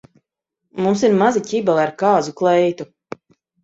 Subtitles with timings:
[0.85, 2.93] Mums ir maza ķibele ar kāzu kleitu.